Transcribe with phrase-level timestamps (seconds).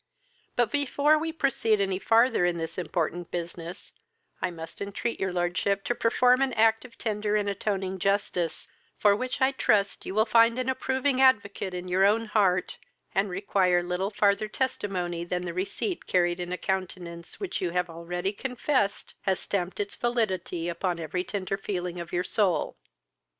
[0.55, 3.91] But, before we proceed any farther in this important business,
[4.41, 8.67] I must entreat your lordship to perform an act of tender and atoning justice,
[8.97, 12.77] for which I trust you will find an approving advocate in your own heart,
[13.13, 17.87] and require little farther testimony than the receipt carried in a countenance which you have
[17.87, 22.75] already confessed has stamped its validity upon every tender feeling of your soul.